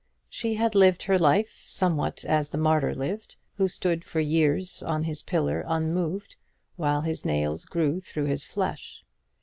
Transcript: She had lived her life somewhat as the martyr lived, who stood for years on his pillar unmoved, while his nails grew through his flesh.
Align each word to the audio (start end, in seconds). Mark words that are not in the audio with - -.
She 0.29 0.55
had 0.55 0.73
lived 0.73 1.03
her 1.03 1.19
life 1.19 1.63
somewhat 1.67 2.25
as 2.25 2.49
the 2.49 2.57
martyr 2.57 2.95
lived, 2.95 3.35
who 3.57 3.67
stood 3.67 4.03
for 4.03 4.19
years 4.19 4.81
on 4.81 5.03
his 5.03 5.21
pillar 5.21 5.63
unmoved, 5.67 6.37
while 6.75 7.01
his 7.01 7.23
nails 7.23 7.65
grew 7.65 7.99
through 7.99 8.25
his 8.25 8.43
flesh. 8.43 9.03